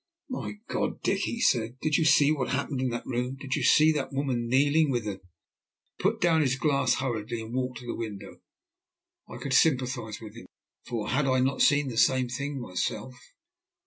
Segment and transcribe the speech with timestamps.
[0.31, 3.35] "My God, Dick," he said, "did you see what happened in that room?
[3.39, 5.19] Did you see that woman kneeling with the" He
[5.99, 8.41] put down his glass hurriedly and walked to the window.
[9.29, 10.47] I could sympathize with him,
[10.87, 13.13] for had I not seen the same thing myself?